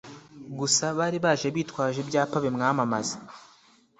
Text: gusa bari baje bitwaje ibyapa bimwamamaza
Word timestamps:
gusa 0.59 0.85
bari 0.97 1.17
baje 1.25 1.47
bitwaje 1.55 1.99
ibyapa 2.01 2.37
bimwamamaza 2.45 3.15